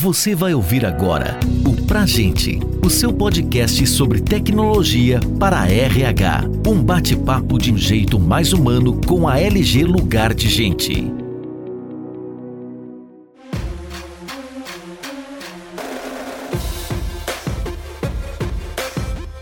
Você 0.00 0.32
vai 0.32 0.54
ouvir 0.54 0.86
agora 0.86 1.36
o 1.66 1.84
Pra 1.84 2.06
Gente, 2.06 2.60
o 2.86 2.88
seu 2.88 3.12
podcast 3.12 3.84
sobre 3.88 4.20
tecnologia 4.20 5.18
para 5.40 5.62
a 5.62 5.68
RH. 5.68 6.42
Um 6.64 6.80
bate-papo 6.80 7.58
de 7.58 7.72
um 7.72 7.76
jeito 7.76 8.16
mais 8.16 8.52
humano 8.52 9.00
com 9.04 9.26
a 9.26 9.40
LG 9.40 9.82
Lugar 9.82 10.32
de 10.34 10.48
Gente. 10.48 11.12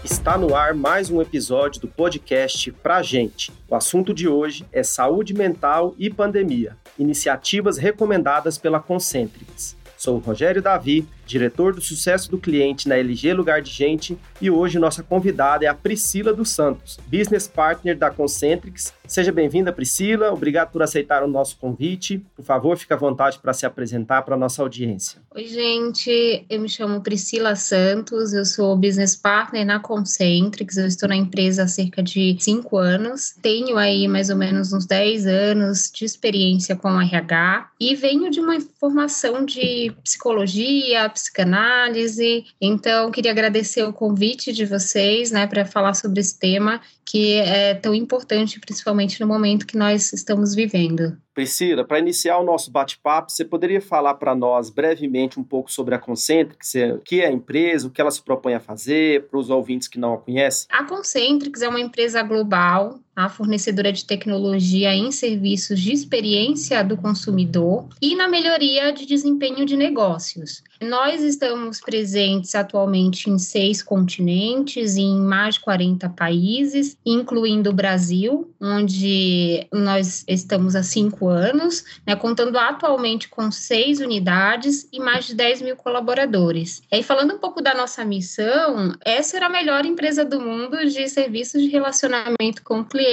Está 0.02 0.38
no 0.38 0.54
ar 0.54 0.72
mais 0.72 1.10
um 1.10 1.20
episódio 1.20 1.82
do 1.82 1.88
podcast 1.88 2.72
Pra 2.72 3.02
Gente. 3.02 3.52
O 3.68 3.74
assunto 3.74 4.14
de 4.14 4.26
hoje 4.26 4.64
é 4.72 4.82
saúde 4.82 5.34
mental 5.34 5.94
e 5.98 6.08
pandemia, 6.08 6.78
iniciativas 6.98 7.76
recomendadas 7.76 8.56
pela 8.56 8.80
Concentrix. 8.80 9.76
Sou 10.06 10.18
o 10.18 10.20
Rogério 10.20 10.62
Davi, 10.62 11.04
diretor 11.26 11.74
do 11.74 11.80
sucesso 11.80 12.30
do 12.30 12.38
cliente 12.38 12.88
na 12.88 12.96
LG 12.96 13.34
Lugar 13.34 13.60
de 13.60 13.70
Gente, 13.70 14.16
e 14.40 14.48
hoje 14.48 14.78
nossa 14.78 15.02
convidada 15.02 15.64
é 15.64 15.68
a 15.68 15.74
Priscila 15.74 16.32
dos 16.32 16.50
Santos, 16.50 16.98
business 17.06 17.48
partner 17.48 17.98
da 17.98 18.10
Concentrix. 18.10 18.94
Seja 19.06 19.30
bem-vinda, 19.30 19.72
Priscila. 19.72 20.32
Obrigado 20.32 20.72
por 20.72 20.82
aceitar 20.82 21.22
o 21.22 21.28
nosso 21.28 21.56
convite. 21.58 22.24
Por 22.34 22.44
favor, 22.44 22.76
fique 22.76 22.92
à 22.92 22.96
vontade 22.96 23.38
para 23.38 23.52
se 23.52 23.64
apresentar 23.64 24.22
para 24.22 24.34
a 24.34 24.38
nossa 24.38 24.62
audiência. 24.62 25.20
Oi, 25.34 25.46
gente. 25.46 26.44
Eu 26.50 26.60
me 26.60 26.68
chamo 26.68 27.00
Priscila 27.00 27.54
Santos, 27.54 28.32
eu 28.32 28.44
sou 28.44 28.76
business 28.76 29.14
partner 29.14 29.64
na 29.64 29.78
Concentrix. 29.78 30.76
Eu 30.76 30.86
estou 30.86 31.08
na 31.08 31.16
empresa 31.16 31.62
há 31.62 31.68
cerca 31.68 32.02
de 32.02 32.36
cinco 32.40 32.78
anos. 32.78 33.34
Tenho 33.40 33.76
aí 33.76 34.08
mais 34.08 34.28
ou 34.28 34.36
menos 34.36 34.72
uns 34.72 34.86
10 34.86 35.26
anos 35.26 35.90
de 35.92 36.04
experiência 36.04 36.74
com 36.74 37.00
RH 37.00 37.70
e 37.78 37.94
venho 37.94 38.30
de 38.30 38.40
uma 38.40 38.58
formação 38.80 39.44
de 39.44 39.92
psicologia, 40.02 41.08
psicanálise. 41.16 42.44
Então, 42.60 43.10
queria 43.10 43.30
agradecer 43.30 43.82
o 43.82 43.92
convite 43.92 44.52
de 44.52 44.64
vocês, 44.64 45.30
né, 45.30 45.46
para 45.46 45.64
falar 45.64 45.94
sobre 45.94 46.20
esse 46.20 46.38
tema 46.38 46.80
que 47.04 47.34
é 47.34 47.74
tão 47.74 47.94
importante, 47.94 48.58
principalmente 48.58 49.20
no 49.20 49.26
momento 49.26 49.66
que 49.66 49.78
nós 49.78 50.12
estamos 50.12 50.54
vivendo. 50.54 51.16
Priscila, 51.32 51.84
para 51.84 52.00
iniciar 52.00 52.38
o 52.38 52.44
nosso 52.44 52.70
bate-papo, 52.70 53.30
você 53.30 53.44
poderia 53.44 53.80
falar 53.80 54.14
para 54.14 54.34
nós 54.34 54.70
brevemente 54.70 55.38
um 55.38 55.44
pouco 55.44 55.70
sobre 55.70 55.94
a 55.94 55.98
Concentrix, 55.98 56.74
o 56.94 56.98
que 56.98 57.20
é 57.20 57.28
a 57.28 57.32
empresa, 57.32 57.86
o 57.86 57.90
que 57.90 58.00
ela 58.00 58.10
se 58.10 58.22
propõe 58.22 58.54
a 58.54 58.60
fazer, 58.60 59.28
para 59.28 59.38
os 59.38 59.50
ouvintes 59.50 59.86
que 59.86 59.98
não 59.98 60.14
a 60.14 60.18
conhecem? 60.18 60.66
A 60.70 60.84
Concentrix 60.84 61.62
é 61.62 61.68
uma 61.68 61.80
empresa 61.80 62.22
global, 62.22 62.98
a 63.16 63.30
fornecedora 63.30 63.90
de 63.90 64.04
tecnologia 64.04 64.94
em 64.94 65.10
serviços 65.10 65.80
de 65.80 65.90
experiência 65.90 66.84
do 66.84 66.98
consumidor 66.98 67.88
e 68.00 68.14
na 68.14 68.28
melhoria 68.28 68.92
de 68.92 69.06
desempenho 69.06 69.64
de 69.64 69.74
negócios. 69.74 70.62
Nós 70.78 71.22
estamos 71.22 71.80
presentes 71.80 72.54
atualmente 72.54 73.30
em 73.30 73.38
seis 73.38 73.82
continentes, 73.82 74.96
em 74.98 75.18
mais 75.18 75.54
de 75.54 75.62
40 75.62 76.10
países, 76.10 76.98
incluindo 77.06 77.70
o 77.70 77.72
Brasil, 77.72 78.52
onde 78.60 79.66
nós 79.72 80.22
estamos 80.28 80.76
há 80.76 80.82
cinco 80.82 81.28
anos, 81.28 81.82
né, 82.06 82.14
contando 82.14 82.58
atualmente 82.58 83.28
com 83.28 83.50
seis 83.50 84.00
unidades 84.00 84.86
e 84.92 85.00
mais 85.00 85.24
de 85.24 85.34
10 85.34 85.62
mil 85.62 85.76
colaboradores. 85.76 86.82
E 86.92 87.02
falando 87.02 87.34
um 87.34 87.38
pouco 87.38 87.62
da 87.62 87.74
nossa 87.74 88.04
missão, 88.04 88.92
essa 89.02 89.38
era 89.38 89.46
a 89.46 89.50
melhor 89.50 89.86
empresa 89.86 90.26
do 90.26 90.38
mundo 90.38 90.76
de 90.84 91.08
serviços 91.08 91.62
de 91.62 91.68
relacionamento 91.68 92.62
com 92.62 92.80
o 92.80 92.84
cliente 92.84 93.05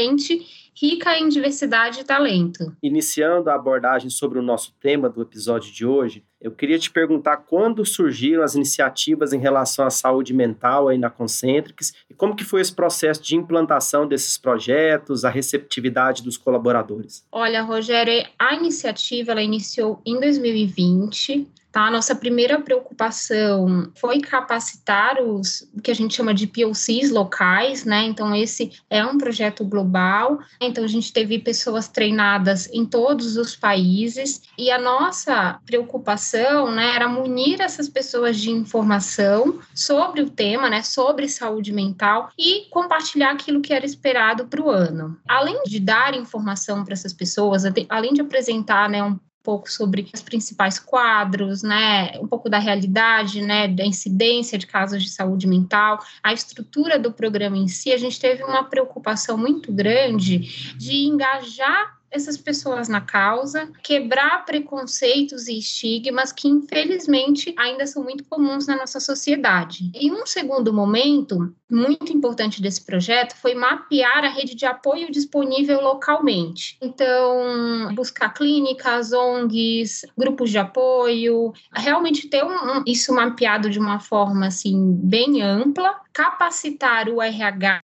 rica 0.75 1.17
em 1.17 1.29
diversidade 1.29 2.01
e 2.01 2.03
talento. 2.03 2.75
Iniciando 2.81 3.49
a 3.49 3.55
abordagem 3.55 4.09
sobre 4.09 4.39
o 4.39 4.41
nosso 4.41 4.73
tema 4.81 5.07
do 5.07 5.21
episódio 5.21 5.71
de 5.71 5.85
hoje, 5.85 6.23
eu 6.41 6.51
queria 6.51 6.77
te 6.77 6.91
perguntar 6.91 7.37
quando 7.37 7.85
surgiram 7.85 8.43
as 8.43 8.55
iniciativas 8.55 9.31
em 9.31 9.39
relação 9.39 9.85
à 9.85 9.89
saúde 9.89 10.33
mental 10.33 10.89
aí 10.89 10.97
na 10.97 11.09
Concentrix 11.09 11.93
e 12.09 12.13
como 12.13 12.35
que 12.35 12.43
foi 12.43 12.59
esse 12.59 12.73
processo 12.73 13.21
de 13.21 13.35
implantação 13.35 14.07
desses 14.07 14.37
projetos, 14.37 15.23
a 15.23 15.29
receptividade 15.29 16.23
dos 16.23 16.37
colaboradores. 16.37 17.25
Olha, 17.31 17.61
Rogério, 17.61 18.27
a 18.37 18.55
iniciativa 18.55 19.31
ela 19.31 19.41
iniciou 19.41 20.01
em 20.05 20.19
2020. 20.19 21.47
Tá? 21.73 21.89
Nossa 21.89 22.13
primeira 22.13 22.61
preocupação 22.61 23.91
foi 23.95 24.21
capacitar 24.21 25.19
os 25.19 25.67
que 25.81 25.89
a 25.89 25.95
gente 25.95 26.13
chama 26.13 26.31
de 26.31 26.45
POCs 26.45 27.09
locais, 27.09 27.83
né? 27.83 28.03
Então, 28.03 28.35
esse 28.35 28.71
é 28.91 29.03
um 29.03 29.17
projeto 29.17 29.65
global. 29.65 30.37
Então, 30.61 30.83
a 30.83 30.87
gente 30.87 31.11
teve 31.11 31.39
pessoas 31.39 31.87
treinadas 31.87 32.69
em 32.71 32.85
todos 32.85 33.37
os 33.37 33.55
países 33.55 34.43
e 34.55 34.69
a 34.69 34.77
nossa 34.77 35.59
preocupação, 35.65 36.71
né, 36.71 36.95
era 36.95 37.07
munir 37.07 37.59
essas 37.59 37.89
pessoas 37.89 38.37
de 38.37 38.51
informação 38.51 39.59
sobre 39.73 40.21
o 40.21 40.29
tema, 40.29 40.69
né, 40.69 40.83
sobre 40.83 41.27
saúde 41.27 41.73
mental 41.73 42.29
e 42.37 42.67
compartilhar 42.69 43.31
aquilo 43.31 43.61
que 43.61 43.73
era 43.73 43.83
esperado 43.85 44.45
para 44.45 44.61
o 44.61 44.69
ano. 44.69 45.17
Além 45.27 45.63
de 45.63 45.79
dar 45.79 46.13
informação 46.13 46.83
para 46.83 46.93
essas 46.93 47.13
pessoas, 47.13 47.63
além 47.89 48.13
de 48.13 48.21
apresentar, 48.21 48.87
né, 48.87 49.03
um 49.03 49.17
pouco 49.43 49.69
sobre 49.69 50.09
os 50.13 50.21
principais 50.21 50.79
quadros, 50.79 51.61
né, 51.61 52.17
um 52.19 52.27
pouco 52.27 52.49
da 52.49 52.57
realidade, 52.57 53.41
né, 53.41 53.67
da 53.67 53.85
incidência 53.85 54.57
de 54.57 54.65
casos 54.65 55.03
de 55.03 55.09
saúde 55.09 55.45
mental, 55.45 55.99
a 56.23 56.31
estrutura 56.31 56.97
do 56.97 57.11
programa 57.11 57.57
em 57.57 57.67
si, 57.67 57.91
a 57.91 57.97
gente 57.97 58.19
teve 58.19 58.43
uma 58.43 58.63
preocupação 58.63 59.37
muito 59.37 59.71
grande 59.71 60.75
de 60.77 61.05
engajar 61.05 62.01
essas 62.13 62.37
pessoas 62.37 62.87
na 62.87 63.01
causa, 63.01 63.69
quebrar 63.81 64.45
preconceitos 64.45 65.47
e 65.47 65.57
estigmas 65.57 66.31
que, 66.31 66.47
infelizmente, 66.47 67.53
ainda 67.57 67.87
são 67.87 68.03
muito 68.03 68.23
comuns 68.25 68.67
na 68.67 68.77
nossa 68.77 68.99
sociedade. 68.99 69.91
E 69.95 70.11
um 70.11 70.25
segundo 70.25 70.71
momento 70.71 71.53
muito 71.69 72.13
importante 72.13 72.61
desse 72.61 72.85
projeto 72.85 73.35
foi 73.35 73.55
mapear 73.55 74.23
a 74.23 74.29
rede 74.29 74.53
de 74.53 74.65
apoio 74.65 75.11
disponível 75.11 75.81
localmente. 75.81 76.77
Então, 76.79 77.93
buscar 77.95 78.29
clínicas, 78.33 79.11
ONGs, 79.11 80.05
grupos 80.15 80.51
de 80.51 80.59
apoio, 80.59 81.51
realmente 81.73 82.29
ter 82.29 82.43
um, 82.43 82.83
isso 82.85 83.13
mapeado 83.13 83.69
de 83.69 83.79
uma 83.79 83.99
forma 83.99 84.47
assim 84.47 84.93
bem 85.01 85.41
ampla, 85.41 85.99
capacitar 86.13 87.09
o 87.09 87.19
RH 87.19 87.81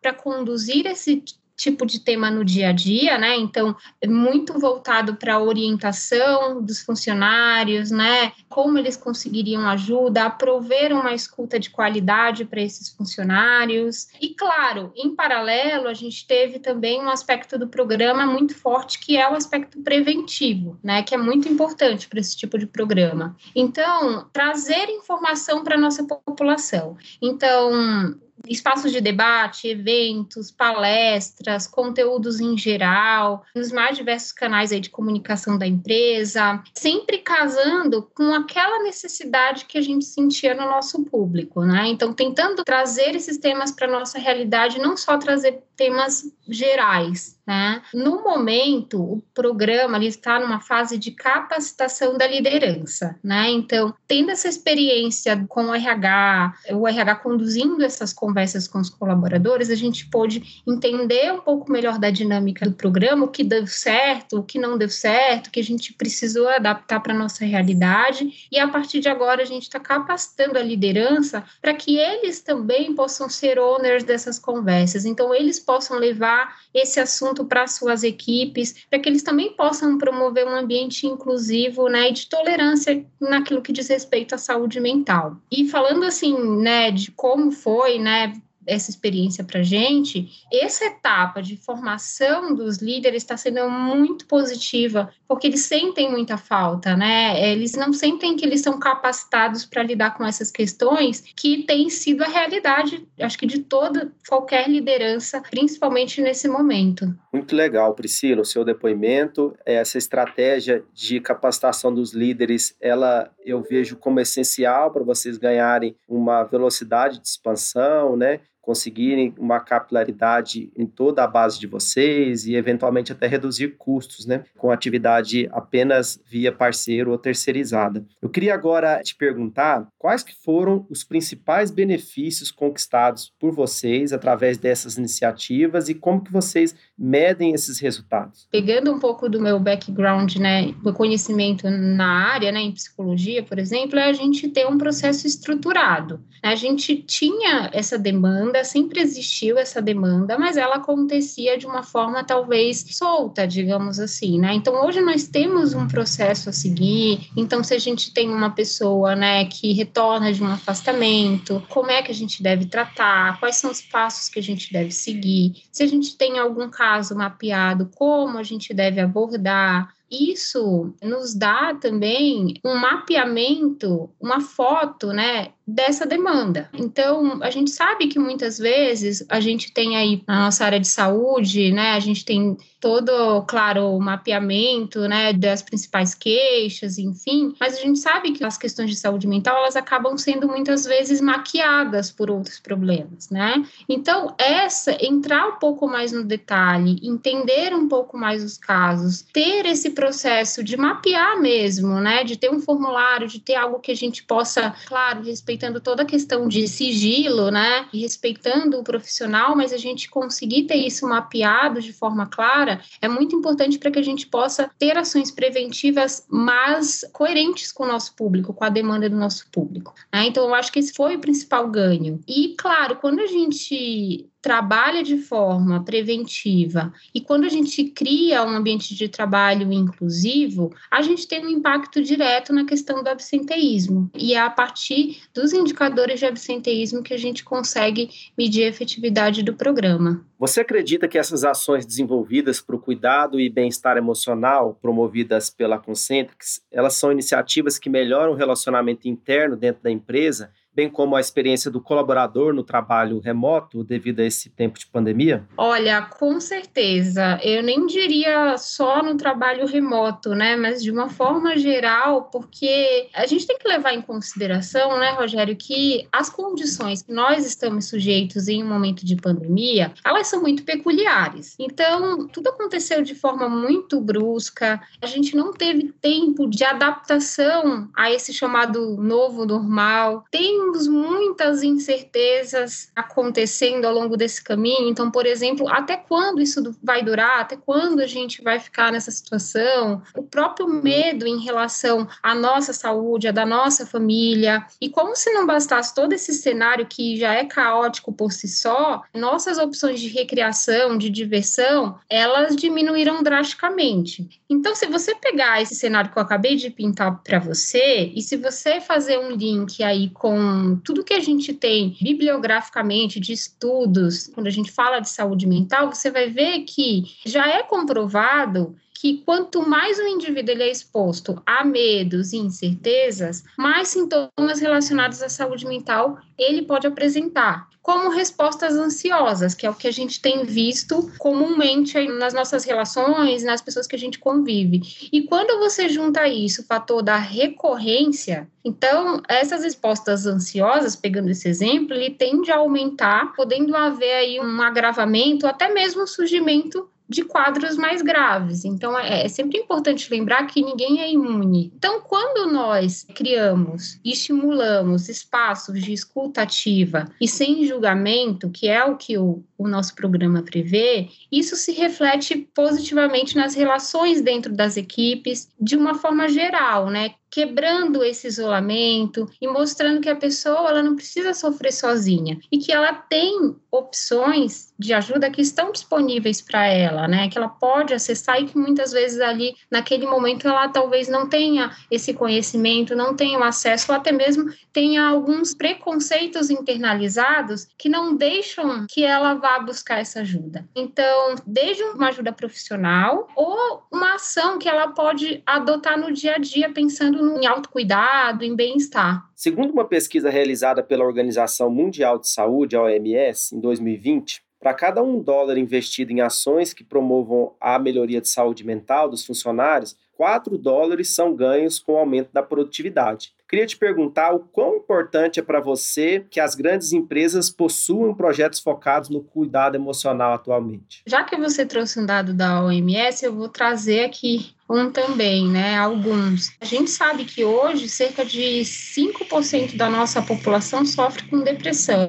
para 0.00 0.14
conduzir 0.14 0.86
esse 0.86 1.24
tipo 1.56 1.86
de 1.86 2.00
tema 2.00 2.30
no 2.30 2.44
dia 2.44 2.70
a 2.70 2.72
dia, 2.72 3.18
né? 3.18 3.36
Então, 3.36 3.76
muito 4.06 4.58
voltado 4.58 5.16
para 5.16 5.34
a 5.34 5.42
orientação 5.42 6.62
dos 6.62 6.80
funcionários, 6.80 7.90
né? 7.90 8.32
Como 8.48 8.78
eles 8.78 8.96
conseguiriam 8.96 9.68
ajuda, 9.68 10.24
a 10.24 10.30
prover 10.30 10.92
uma 10.92 11.12
escuta 11.12 11.58
de 11.58 11.70
qualidade 11.70 12.44
para 12.44 12.60
esses 12.60 12.88
funcionários. 12.88 14.08
E, 14.20 14.30
claro, 14.30 14.92
em 14.96 15.14
paralelo, 15.14 15.88
a 15.88 15.94
gente 15.94 16.26
teve 16.26 16.58
também 16.58 17.00
um 17.00 17.08
aspecto 17.08 17.58
do 17.58 17.68
programa 17.68 18.26
muito 18.26 18.54
forte, 18.54 18.98
que 18.98 19.16
é 19.16 19.28
o 19.30 19.34
aspecto 19.34 19.80
preventivo, 19.82 20.78
né? 20.82 21.02
Que 21.02 21.14
é 21.14 21.18
muito 21.18 21.48
importante 21.48 22.08
para 22.08 22.20
esse 22.20 22.36
tipo 22.36 22.58
de 22.58 22.66
programa. 22.66 23.36
Então, 23.54 24.28
trazer 24.32 24.88
informação 24.88 25.62
para 25.62 25.76
a 25.76 25.80
nossa 25.80 26.04
população. 26.04 26.96
Então, 27.20 28.18
espaços 28.48 28.92
de 28.92 29.00
debate, 29.00 29.68
eventos, 29.68 30.50
palestras, 30.50 31.66
conteúdos 31.66 32.40
em 32.40 32.56
geral, 32.56 33.44
nos 33.54 33.72
mais 33.72 33.96
diversos 33.96 34.32
canais 34.32 34.72
aí 34.72 34.80
de 34.80 34.90
comunicação 34.90 35.58
da 35.58 35.66
empresa, 35.66 36.62
sempre 36.74 37.18
casando 37.18 38.10
com 38.14 38.34
aquela 38.34 38.82
necessidade 38.82 39.64
que 39.66 39.78
a 39.78 39.82
gente 39.82 40.04
sentia 40.04 40.54
no 40.54 40.64
nosso 40.64 41.04
público, 41.04 41.64
né? 41.64 41.86
Então, 41.88 42.12
tentando 42.12 42.64
trazer 42.64 43.14
esses 43.14 43.38
temas 43.38 43.70
para 43.70 43.86
nossa 43.86 44.18
realidade, 44.18 44.78
não 44.78 44.96
só 44.96 45.18
trazer 45.18 45.62
temas 45.76 46.24
gerais, 46.48 47.38
né? 47.46 47.82
No 47.92 48.22
momento, 48.22 49.02
o 49.02 49.22
programa 49.34 49.96
ele 49.96 50.06
está 50.06 50.38
numa 50.38 50.60
fase 50.60 50.96
de 50.96 51.10
capacitação 51.10 52.16
da 52.16 52.26
liderança, 52.26 53.18
né? 53.22 53.50
Então, 53.50 53.92
tendo 54.06 54.30
essa 54.30 54.48
experiência 54.48 55.44
com 55.48 55.64
o 55.64 55.74
RH, 55.74 56.54
o 56.70 56.86
RH 56.86 57.16
conduzindo 57.16 57.84
essas 57.84 58.12
conversas 58.12 58.68
com 58.68 58.78
os 58.78 58.88
colaboradores, 58.88 59.70
a 59.70 59.74
gente 59.74 60.06
pôde 60.08 60.62
entender 60.66 61.32
um 61.32 61.40
pouco 61.40 61.70
melhor 61.70 61.98
da 61.98 62.10
dinâmica 62.10 62.68
do 62.68 62.76
programa, 62.76 63.24
o 63.24 63.28
que 63.28 63.42
deu 63.42 63.66
certo, 63.66 64.38
o 64.38 64.42
que 64.44 64.58
não 64.58 64.78
deu 64.78 64.88
certo, 64.88 65.48
o 65.48 65.50
que 65.50 65.60
a 65.60 65.64
gente 65.64 65.92
precisou 65.92 66.48
adaptar 66.48 67.00
para 67.00 67.12
a 67.12 67.18
nossa 67.18 67.44
realidade, 67.44 68.48
e 68.52 68.58
a 68.58 68.68
partir 68.68 69.00
de 69.00 69.08
agora 69.08 69.42
a 69.42 69.46
gente 69.46 69.64
está 69.64 69.80
capacitando 69.80 70.58
a 70.58 70.62
liderança 70.62 71.44
para 71.60 71.74
que 71.74 71.96
eles 71.96 72.40
também 72.40 72.94
possam 72.94 73.28
ser 73.28 73.58
owners 73.58 74.04
dessas 74.04 74.38
conversas. 74.38 75.04
Então, 75.04 75.34
eles 75.34 75.58
possam 75.58 75.98
levar 75.98 76.56
esse 76.72 77.00
assunto 77.00 77.31
para 77.44 77.66
suas 77.66 78.02
equipes, 78.02 78.84
para 78.88 78.98
que 78.98 79.08
eles 79.08 79.22
também 79.22 79.52
possam 79.54 79.98
promover 79.98 80.46
um 80.46 80.56
ambiente 80.56 81.06
inclusivo, 81.06 81.88
né, 81.88 82.10
e 82.10 82.12
de 82.12 82.28
tolerância 82.28 83.04
naquilo 83.20 83.62
que 83.62 83.72
diz 83.72 83.88
respeito 83.88 84.34
à 84.34 84.38
saúde 84.38 84.78
mental. 84.80 85.36
E 85.50 85.68
falando 85.68 86.04
assim, 86.04 86.36
né, 86.60 86.90
de 86.90 87.10
como 87.10 87.50
foi, 87.50 87.98
né, 87.98 88.34
essa 88.66 88.90
experiência 88.90 89.44
para 89.44 89.62
gente, 89.62 90.30
essa 90.52 90.84
etapa 90.84 91.42
de 91.42 91.56
formação 91.56 92.54
dos 92.54 92.78
líderes 92.78 93.22
está 93.22 93.36
sendo 93.36 93.68
muito 93.68 94.26
positiva, 94.26 95.12
porque 95.26 95.46
eles 95.46 95.62
sentem 95.62 96.10
muita 96.10 96.36
falta, 96.36 96.96
né? 96.96 97.50
Eles 97.52 97.72
não 97.72 97.92
sentem 97.92 98.36
que 98.36 98.44
eles 98.44 98.60
são 98.60 98.78
capacitados 98.78 99.64
para 99.64 99.82
lidar 99.82 100.16
com 100.16 100.24
essas 100.24 100.50
questões, 100.50 101.24
que 101.36 101.64
tem 101.64 101.90
sido 101.90 102.22
a 102.22 102.28
realidade, 102.28 103.06
acho 103.20 103.38
que 103.38 103.46
de 103.46 103.60
toda 103.60 104.12
qualquer 104.28 104.68
liderança, 104.68 105.42
principalmente 105.50 106.20
nesse 106.20 106.48
momento. 106.48 107.12
Muito 107.32 107.56
legal, 107.56 107.94
Priscila, 107.94 108.42
o 108.42 108.44
seu 108.44 108.62
depoimento, 108.62 109.56
essa 109.64 109.96
estratégia 109.96 110.84
de 110.92 111.18
capacitação 111.18 111.92
dos 111.92 112.12
líderes, 112.12 112.76
ela 112.78 113.32
eu 113.42 113.62
vejo 113.62 113.96
como 113.96 114.20
essencial 114.20 114.92
para 114.92 115.02
vocês 115.02 115.38
ganharem 115.38 115.96
uma 116.06 116.44
velocidade 116.44 117.18
de 117.18 117.26
expansão, 117.26 118.18
né? 118.18 118.40
Conseguirem 118.62 119.34
uma 119.36 119.58
capilaridade 119.58 120.72
em 120.76 120.86
toda 120.86 121.24
a 121.24 121.26
base 121.26 121.58
de 121.58 121.66
vocês 121.66 122.46
e 122.46 122.54
eventualmente 122.54 123.10
até 123.10 123.26
reduzir 123.26 123.74
custos, 123.76 124.24
né, 124.24 124.44
com 124.56 124.70
atividade 124.70 125.48
apenas 125.52 126.22
via 126.30 126.52
parceiro 126.52 127.10
ou 127.10 127.18
terceirizada. 127.18 128.06
Eu 128.22 128.28
queria 128.28 128.54
agora 128.54 129.02
te 129.02 129.16
perguntar 129.16 129.88
quais 129.98 130.22
que 130.22 130.34
foram 130.44 130.86
os 130.88 131.02
principais 131.02 131.70
benefícios 131.72 132.52
conquistados 132.52 133.32
por 133.38 133.52
vocês 133.52 134.12
através 134.12 134.56
dessas 134.56 134.96
iniciativas 134.96 135.88
e 135.88 135.94
como 135.94 136.22
que 136.22 136.32
vocês 136.32 136.74
medem 136.96 137.52
esses 137.52 137.80
resultados. 137.80 138.46
Pegando 138.52 138.92
um 138.92 139.00
pouco 139.00 139.28
do 139.28 139.40
meu 139.40 139.58
background, 139.58 140.36
né, 140.36 140.72
do 140.82 140.92
conhecimento 140.92 141.68
na 141.68 142.32
área, 142.32 142.52
né, 142.52 142.60
em 142.60 142.72
psicologia, 142.72 143.42
por 143.42 143.58
exemplo, 143.58 143.98
é 143.98 144.04
a 144.04 144.12
gente 144.12 144.48
ter 144.48 144.68
um 144.68 144.78
processo 144.78 145.26
estruturado. 145.26 146.22
A 146.42 146.54
gente 146.54 146.96
tinha 147.02 147.70
essa 147.72 147.98
demanda 147.98 148.51
demanda, 148.52 148.64
sempre 148.64 149.00
existiu 149.00 149.58
essa 149.58 149.80
demanda, 149.80 150.38
mas 150.38 150.56
ela 150.56 150.76
acontecia 150.76 151.56
de 151.56 151.66
uma 151.66 151.82
forma 151.82 152.22
talvez 152.22 152.84
solta, 152.90 153.46
digamos 153.46 153.98
assim, 153.98 154.38
né? 154.38 154.52
Então 154.54 154.84
hoje 154.84 155.00
nós 155.00 155.26
temos 155.26 155.74
um 155.74 155.88
processo 155.88 156.50
a 156.50 156.52
seguir. 156.52 157.30
Então 157.36 157.64
se 157.64 157.74
a 157.74 157.78
gente 157.78 158.12
tem 158.12 158.30
uma 158.30 158.50
pessoa, 158.50 159.16
né, 159.16 159.46
que 159.46 159.72
retorna 159.72 160.32
de 160.32 160.42
um 160.42 160.48
afastamento, 160.48 161.62
como 161.68 161.90
é 161.90 162.02
que 162.02 162.12
a 162.12 162.14
gente 162.14 162.42
deve 162.42 162.66
tratar? 162.66 163.40
Quais 163.40 163.56
são 163.56 163.70
os 163.70 163.80
passos 163.80 164.28
que 164.28 164.38
a 164.38 164.42
gente 164.42 164.72
deve 164.72 164.90
seguir? 164.90 165.64
Se 165.72 165.82
a 165.82 165.86
gente 165.86 166.16
tem 166.16 166.38
algum 166.38 166.68
caso 166.68 167.16
mapeado, 167.16 167.90
como 167.94 168.38
a 168.38 168.42
gente 168.42 168.74
deve 168.74 169.00
abordar? 169.00 169.88
Isso 170.12 170.92
nos 171.02 171.34
dá 171.34 171.74
também 171.74 172.60
um 172.62 172.76
mapeamento, 172.76 174.10
uma 174.20 174.40
foto, 174.40 175.06
né, 175.06 175.52
dessa 175.66 176.06
demanda. 176.06 176.68
Então, 176.74 177.42
a 177.42 177.50
gente 177.50 177.70
sabe 177.70 178.08
que 178.08 178.18
muitas 178.18 178.58
vezes 178.58 179.24
a 179.30 179.40
gente 179.40 179.72
tem 179.72 179.96
aí 179.96 180.22
na 180.28 180.44
nossa 180.44 180.66
área 180.66 180.78
de 180.78 180.86
saúde, 180.86 181.72
né, 181.72 181.92
a 181.92 182.00
gente 182.00 182.26
tem 182.26 182.58
todo, 182.82 183.42
claro, 183.42 183.94
o 183.94 184.00
mapeamento, 184.00 185.02
né, 185.02 185.32
das 185.32 185.62
principais 185.62 186.16
queixas, 186.16 186.98
enfim, 186.98 187.54
mas 187.60 187.78
a 187.78 187.80
gente 187.80 188.00
sabe 188.00 188.32
que 188.32 188.42
as 188.42 188.58
questões 188.58 188.90
de 188.90 188.96
saúde 188.96 189.28
mental, 189.28 189.56
elas 189.58 189.76
acabam 189.76 190.18
sendo 190.18 190.48
muitas 190.48 190.84
vezes 190.84 191.20
maquiadas 191.20 192.10
por 192.10 192.28
outros 192.28 192.58
problemas, 192.58 193.30
né? 193.30 193.64
Então, 193.88 194.34
essa 194.36 194.96
entrar 195.00 195.46
um 195.46 195.58
pouco 195.60 195.86
mais 195.86 196.10
no 196.10 196.24
detalhe, 196.24 196.98
entender 197.04 197.72
um 197.72 197.86
pouco 197.88 198.18
mais 198.18 198.42
os 198.42 198.58
casos, 198.58 199.22
ter 199.32 199.64
esse 199.64 199.90
processo 199.90 200.64
de 200.64 200.76
mapear 200.76 201.40
mesmo, 201.40 202.00
né, 202.00 202.24
de 202.24 202.36
ter 202.36 202.50
um 202.50 202.58
formulário, 202.58 203.28
de 203.28 203.38
ter 203.38 203.54
algo 203.54 203.78
que 203.78 203.92
a 203.92 203.96
gente 203.96 204.24
possa, 204.24 204.74
claro, 204.86 205.22
respeitando 205.22 205.80
toda 205.80 206.02
a 206.02 206.06
questão 206.06 206.48
de 206.48 206.66
sigilo, 206.66 207.48
né, 207.52 207.86
respeitando 207.94 208.80
o 208.80 208.82
profissional, 208.82 209.54
mas 209.54 209.72
a 209.72 209.78
gente 209.78 210.10
conseguir 210.10 210.64
ter 210.64 210.84
isso 210.84 211.06
mapeado 211.06 211.80
de 211.80 211.92
forma 211.92 212.26
clara 212.26 212.71
é 213.00 213.08
muito 213.08 213.34
importante 213.34 213.78
para 213.78 213.90
que 213.90 213.98
a 213.98 214.04
gente 214.04 214.26
possa 214.26 214.70
ter 214.78 214.96
ações 214.96 215.30
preventivas 215.30 216.24
mais 216.28 217.04
coerentes 217.12 217.72
com 217.72 217.84
o 217.84 217.88
nosso 217.88 218.14
público, 218.14 218.54
com 218.54 218.64
a 218.64 218.68
demanda 218.68 219.08
do 219.08 219.16
nosso 219.16 219.48
público. 219.50 219.94
Né? 220.12 220.26
Então, 220.26 220.44
eu 220.44 220.54
acho 220.54 220.72
que 220.72 220.78
esse 220.78 220.92
foi 220.92 221.16
o 221.16 221.20
principal 221.20 221.68
ganho. 221.68 222.20
E, 222.26 222.54
claro, 222.56 222.96
quando 222.96 223.20
a 223.20 223.26
gente 223.26 224.28
trabalha 224.42 225.04
de 225.04 225.16
forma 225.16 225.84
preventiva 225.84 226.92
e 227.14 227.20
quando 227.20 227.44
a 227.44 227.48
gente 227.48 227.84
cria 227.84 228.42
um 228.42 228.48
ambiente 228.48 228.92
de 228.94 229.08
trabalho 229.08 229.72
inclusivo, 229.72 230.74
a 230.90 231.00
gente 231.00 231.28
tem 231.28 231.46
um 231.46 231.48
impacto 231.48 232.02
direto 232.02 232.52
na 232.52 232.66
questão 232.66 233.04
do 233.04 233.08
absenteísmo. 233.08 234.10
E 234.14 234.34
é 234.34 234.40
a 234.40 234.50
partir 234.50 235.22
dos 235.32 235.52
indicadores 235.52 236.18
de 236.18 236.26
absenteísmo 236.26 237.02
que 237.02 237.14
a 237.14 237.18
gente 237.18 237.44
consegue 237.44 238.10
medir 238.36 238.64
a 238.64 238.68
efetividade 238.68 239.44
do 239.44 239.54
programa. 239.54 240.26
Você 240.38 240.60
acredita 240.60 241.06
que 241.06 241.18
essas 241.18 241.44
ações 241.44 241.86
desenvolvidas 241.86 242.60
para 242.60 242.74
o 242.74 242.80
cuidado 242.80 243.38
e 243.38 243.48
bem-estar 243.48 243.96
emocional, 243.96 244.76
promovidas 244.82 245.50
pela 245.50 245.78
Concentrix, 245.78 246.60
elas 246.72 246.94
são 246.94 247.12
iniciativas 247.12 247.78
que 247.78 247.88
melhoram 247.88 248.32
o 248.32 248.36
relacionamento 248.36 249.06
interno 249.06 249.56
dentro 249.56 249.84
da 249.84 249.90
empresa 249.90 250.50
bem 250.74 250.88
como 250.88 251.16
a 251.16 251.20
experiência 251.20 251.70
do 251.70 251.80
colaborador 251.80 252.52
no 252.52 252.62
trabalho 252.62 253.20
remoto 253.20 253.84
devido 253.84 254.20
a 254.20 254.24
esse 254.24 254.50
tempo 254.50 254.78
de 254.78 254.86
pandemia? 254.86 255.44
Olha, 255.56 256.02
com 256.02 256.40
certeza. 256.40 257.38
Eu 257.42 257.62
nem 257.62 257.86
diria 257.86 258.56
só 258.58 259.02
no 259.02 259.16
trabalho 259.16 259.66
remoto, 259.66 260.34
né? 260.34 260.56
Mas 260.56 260.82
de 260.82 260.90
uma 260.90 261.08
forma 261.08 261.56
geral, 261.56 262.24
porque 262.24 263.08
a 263.14 263.26
gente 263.26 263.46
tem 263.46 263.58
que 263.58 263.68
levar 263.68 263.92
em 263.94 264.02
consideração, 264.02 264.98
né, 264.98 265.10
Rogério, 265.10 265.56
que 265.56 266.06
as 266.12 266.30
condições 266.30 267.02
que 267.02 267.12
nós 267.12 267.46
estamos 267.46 267.88
sujeitos 267.88 268.48
em 268.48 268.62
um 268.62 268.68
momento 268.68 269.04
de 269.04 269.16
pandemia, 269.16 269.92
elas 270.04 270.28
são 270.28 270.40
muito 270.40 270.64
peculiares. 270.64 271.54
Então, 271.58 272.26
tudo 272.28 272.48
aconteceu 272.48 273.02
de 273.02 273.14
forma 273.14 273.48
muito 273.48 274.00
brusca. 274.00 274.80
A 275.00 275.06
gente 275.06 275.36
não 275.36 275.52
teve 275.52 275.92
tempo 276.00 276.48
de 276.48 276.64
adaptação 276.64 277.88
a 277.94 278.10
esse 278.10 278.32
chamado 278.32 278.96
novo 278.96 279.44
normal. 279.44 280.24
Tem 280.30 280.61
temos 280.62 280.86
muitas 280.86 281.62
incertezas 281.62 282.90
acontecendo 282.94 283.84
ao 283.84 283.92
longo 283.92 284.16
desse 284.16 284.42
caminho. 284.42 284.88
Então, 284.88 285.10
por 285.10 285.26
exemplo, 285.26 285.68
até 285.68 285.96
quando 285.96 286.40
isso 286.40 286.76
vai 286.82 287.02
durar? 287.02 287.40
Até 287.40 287.56
quando 287.56 288.00
a 288.00 288.06
gente 288.06 288.42
vai 288.42 288.60
ficar 288.60 288.92
nessa 288.92 289.10
situação? 289.10 290.02
O 290.16 290.22
próprio 290.22 290.68
medo 290.68 291.26
em 291.26 291.40
relação 291.40 292.06
à 292.22 292.34
nossa 292.34 292.72
saúde, 292.72 293.26
à 293.26 293.32
da 293.32 293.44
nossa 293.44 293.84
família. 293.84 294.64
E 294.80 294.88
como 294.88 295.16
se 295.16 295.32
não 295.32 295.46
bastasse 295.46 295.94
todo 295.94 296.12
esse 296.12 296.32
cenário 296.32 296.86
que 296.86 297.16
já 297.16 297.34
é 297.34 297.44
caótico 297.44 298.12
por 298.12 298.30
si 298.30 298.46
só, 298.46 299.02
nossas 299.12 299.58
opções 299.58 300.00
de 300.00 300.08
recreação, 300.08 300.96
de 300.96 301.10
diversão, 301.10 301.98
elas 302.08 302.54
diminuíram 302.54 303.22
drasticamente. 303.22 304.40
Então, 304.48 304.74
se 304.74 304.86
você 304.86 305.14
pegar 305.14 305.60
esse 305.60 305.74
cenário 305.74 306.12
que 306.12 306.18
eu 306.18 306.22
acabei 306.22 306.54
de 306.54 306.70
pintar 306.70 307.20
para 307.22 307.38
você, 307.40 308.12
e 308.14 308.22
se 308.22 308.36
você 308.36 308.80
fazer 308.80 309.18
um 309.18 309.32
link 309.32 309.82
aí 309.82 310.10
com 310.10 310.51
tudo 310.84 311.04
que 311.04 311.14
a 311.14 311.20
gente 311.20 311.52
tem 311.52 311.96
bibliograficamente 312.00 313.20
de 313.20 313.32
estudos, 313.32 314.28
quando 314.34 314.46
a 314.46 314.50
gente 314.50 314.70
fala 314.70 315.00
de 315.00 315.08
saúde 315.08 315.46
mental, 315.46 315.92
você 315.92 316.10
vai 316.10 316.28
ver 316.28 316.60
que 316.60 317.04
já 317.24 317.48
é 317.48 317.62
comprovado 317.62 318.76
que 319.02 319.20
quanto 319.26 319.68
mais 319.68 319.98
o 319.98 320.06
indivíduo 320.06 320.54
ele 320.54 320.62
é 320.62 320.70
exposto 320.70 321.42
a 321.44 321.64
medos 321.64 322.32
e 322.32 322.36
incertezas, 322.36 323.42
mais 323.58 323.88
sintomas 323.88 324.60
relacionados 324.60 325.20
à 325.20 325.28
saúde 325.28 325.66
mental 325.66 326.18
ele 326.38 326.62
pode 326.62 326.86
apresentar, 326.86 327.68
como 327.82 328.10
respostas 328.10 328.74
ansiosas, 328.74 329.56
que 329.56 329.66
é 329.66 329.70
o 329.70 329.74
que 329.74 329.88
a 329.88 329.92
gente 329.92 330.22
tem 330.22 330.44
visto 330.44 331.10
comumente 331.18 331.98
nas 332.10 332.32
nossas 332.32 332.64
relações, 332.64 333.42
nas 333.42 333.60
pessoas 333.60 333.88
que 333.88 333.96
a 333.96 333.98
gente 333.98 334.20
convive. 334.20 334.80
E 335.12 335.22
quando 335.22 335.58
você 335.58 335.88
junta 335.88 336.28
isso, 336.28 336.62
o 336.62 336.66
fator 336.66 337.02
da 337.02 337.16
recorrência, 337.16 338.48
então 338.64 339.20
essas 339.28 339.64
respostas 339.64 340.26
ansiosas, 340.26 340.94
pegando 340.94 341.28
esse 341.28 341.48
exemplo, 341.48 341.92
ele 341.92 342.10
tende 342.10 342.52
a 342.52 342.58
aumentar, 342.58 343.34
podendo 343.34 343.74
haver 343.74 344.14
aí 344.14 344.40
um 344.40 344.62
agravamento, 344.62 345.44
até 345.44 345.74
mesmo 345.74 346.06
surgimento 346.06 346.88
de 347.12 347.24
quadros 347.24 347.76
mais 347.76 348.02
graves. 348.02 348.64
Então, 348.64 348.98
é, 348.98 349.24
é 349.24 349.28
sempre 349.28 349.58
importante 349.58 350.10
lembrar 350.10 350.46
que 350.46 350.62
ninguém 350.62 351.00
é 351.00 351.12
imune. 351.12 351.72
Então, 351.76 352.00
quando 352.00 352.50
nós 352.50 353.06
criamos 353.14 354.00
e 354.04 354.12
estimulamos 354.12 355.08
espaços 355.08 355.80
de 355.80 355.92
escuta 355.92 356.42
ativa 356.42 357.04
e 357.20 357.28
sem 357.28 357.64
julgamento, 357.66 358.50
que 358.50 358.68
é 358.68 358.84
o 358.84 358.96
que 358.96 359.16
o, 359.18 359.44
o 359.62 359.68
nosso 359.68 359.94
programa 359.94 360.42
prevê, 360.42 361.08
isso 361.30 361.56
se 361.56 361.72
reflete 361.72 362.36
positivamente 362.54 363.36
nas 363.36 363.54
relações 363.54 364.20
dentro 364.20 364.52
das 364.52 364.76
equipes, 364.76 365.48
de 365.60 365.76
uma 365.76 365.94
forma 365.94 366.28
geral, 366.28 366.90
né? 366.90 367.14
quebrando 367.32 368.04
esse 368.04 368.26
isolamento 368.26 369.26
e 369.40 369.48
mostrando 369.48 370.02
que 370.02 370.10
a 370.10 370.14
pessoa 370.14 370.68
ela 370.68 370.82
não 370.82 370.94
precisa 370.94 371.32
sofrer 371.32 371.72
sozinha 371.72 372.38
e 372.52 372.58
que 372.58 372.70
ela 372.70 372.92
tem 372.92 373.56
opções 373.70 374.70
de 374.78 374.92
ajuda 374.92 375.30
que 375.30 375.40
estão 375.40 375.72
disponíveis 375.72 376.42
para 376.42 376.66
ela, 376.66 377.08
né? 377.08 377.30
Que 377.30 377.38
ela 377.38 377.48
pode 377.48 377.94
acessar 377.94 378.38
e 378.38 378.44
que 378.44 378.58
muitas 378.58 378.92
vezes 378.92 379.18
ali 379.18 379.54
naquele 379.70 380.04
momento 380.04 380.46
ela 380.46 380.68
talvez 380.68 381.08
não 381.08 381.26
tenha 381.26 381.74
esse 381.90 382.12
conhecimento, 382.12 382.94
não 382.94 383.16
tenha 383.16 383.38
o 383.38 383.42
acesso 383.42 383.90
ou 383.90 383.96
até 383.96 384.12
mesmo 384.12 384.52
tenha 384.70 385.06
alguns 385.06 385.54
preconceitos 385.54 386.50
internalizados 386.50 387.66
que 387.78 387.88
não 387.88 388.14
deixam 388.14 388.86
que 388.86 389.04
ela 389.04 389.32
vá 389.34 389.51
buscar 389.60 390.00
essa 390.00 390.20
ajuda. 390.20 390.68
Então, 390.74 391.34
desde 391.46 391.82
uma 391.82 392.08
ajuda 392.08 392.32
profissional 392.32 393.28
ou 393.36 393.82
uma 393.90 394.14
ação 394.14 394.58
que 394.58 394.68
ela 394.68 394.88
pode 394.88 395.42
adotar 395.46 395.98
no 395.98 396.12
dia 396.12 396.36
a 396.36 396.38
dia 396.38 396.72
pensando 396.72 397.38
em 397.38 397.46
autocuidado, 397.46 398.44
em 398.44 398.54
bem-estar. 398.54 399.28
Segundo 399.34 399.72
uma 399.72 399.84
pesquisa 399.84 400.30
realizada 400.30 400.82
pela 400.82 401.04
Organização 401.04 401.70
Mundial 401.70 402.18
de 402.18 402.28
Saúde, 402.28 402.76
a 402.76 402.82
OMS, 402.82 403.54
em 403.54 403.60
2020, 403.60 404.42
para 404.60 404.72
cada 404.72 405.02
um 405.02 405.20
dólar 405.20 405.58
investido 405.58 406.12
em 406.12 406.20
ações 406.20 406.72
que 406.72 406.84
promovam 406.84 407.52
a 407.60 407.78
melhoria 407.80 408.20
de 408.20 408.28
saúde 408.28 408.64
mental 408.64 409.08
dos 409.08 409.26
funcionários, 409.26 409.96
4 410.16 410.56
dólares 410.56 411.12
são 411.12 411.34
ganhos 411.34 411.80
com 411.80 411.94
o 411.94 411.96
aumento 411.96 412.32
da 412.32 412.44
produtividade. 412.44 413.32
Queria 413.52 413.66
te 413.66 413.76
perguntar 413.76 414.32
o 414.32 414.40
quão 414.40 414.76
importante 414.76 415.38
é 415.38 415.42
para 415.42 415.60
você 415.60 416.24
que 416.30 416.40
as 416.40 416.54
grandes 416.54 416.94
empresas 416.94 417.50
possuam 417.50 418.14
projetos 418.14 418.60
focados 418.60 419.10
no 419.10 419.20
cuidado 419.22 419.74
emocional 419.74 420.32
atualmente. 420.32 421.02
Já 421.06 421.22
que 421.22 421.36
você 421.36 421.66
trouxe 421.66 422.00
um 422.00 422.06
dado 422.06 422.32
da 422.32 422.64
OMS, 422.64 423.22
eu 423.22 423.34
vou 423.34 423.50
trazer 423.50 424.04
aqui 424.04 424.54
um 424.70 424.90
também, 424.90 425.46
né? 425.46 425.76
Alguns. 425.76 426.50
A 426.62 426.64
gente 426.64 426.88
sabe 426.88 427.26
que 427.26 427.44
hoje 427.44 427.90
cerca 427.90 428.24
de 428.24 428.62
5% 428.62 429.76
da 429.76 429.90
nossa 429.90 430.22
população 430.22 430.86
sofre 430.86 431.28
com 431.28 431.40
depressão 431.40 432.08